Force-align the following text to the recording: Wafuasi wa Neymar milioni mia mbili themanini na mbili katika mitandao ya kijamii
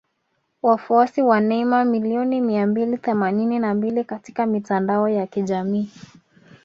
Wafuasi 0.61 1.21
wa 1.21 1.39
Neymar 1.41 1.85
milioni 1.85 2.41
mia 2.41 2.67
mbili 2.67 2.97
themanini 2.97 3.59
na 3.59 3.73
mbili 3.73 4.03
katika 4.03 4.45
mitandao 4.45 5.09
ya 5.09 5.27
kijamii 5.27 5.91